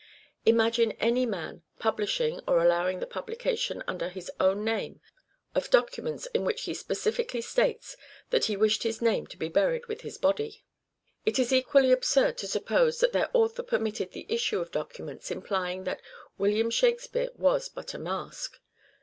[0.47, 4.99] Imagine any man pub lishing, or allowing the publication under his own name,
[5.53, 7.95] of documents in which he specifically states
[8.31, 10.65] that he wished his name to be buried with his body!
[11.23, 15.83] It is equally absurd to suppose that their author permitted the issue of documents implying
[15.83, 16.01] that
[16.35, 18.59] William Shak spere was but a mask.